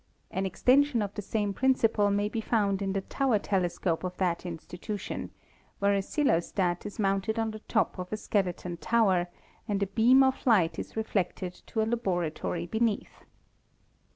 [0.31, 4.47] An extension of the same principle may be found in the tower telescope of that
[4.47, 5.29] institution,
[5.77, 9.27] where a ccelostat is mounted on the top of a skeleton tower
[9.67, 13.25] and a beam of light is re flected to a laboratory beneath.